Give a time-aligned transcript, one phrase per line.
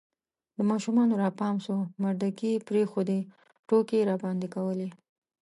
[0.55, 3.19] د ماشومانو را پام سو مردکې یې پرېښودې،
[3.67, 4.89] ټوکې یې راباندې کولې